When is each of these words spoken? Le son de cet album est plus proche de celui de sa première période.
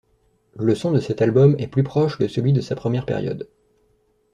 Le 0.55 0.73
son 0.73 0.91
de 0.93 0.99
cet 0.99 1.21
album 1.21 1.53
est 1.59 1.67
plus 1.67 1.83
proche 1.83 2.17
de 2.17 2.27
celui 2.27 2.53
de 2.53 2.61
sa 2.61 2.75
première 2.75 3.05
période. 3.05 3.47